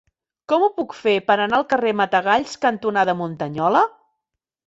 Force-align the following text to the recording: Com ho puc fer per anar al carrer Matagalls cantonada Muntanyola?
Com 0.51 0.63
ho 0.67 0.69
puc 0.77 0.95
fer 1.01 1.13
per 1.27 1.33
anar 1.43 1.59
al 1.59 1.65
carrer 1.73 1.91
Matagalls 1.99 2.57
cantonada 2.65 3.17
Muntanyola? 3.23 3.85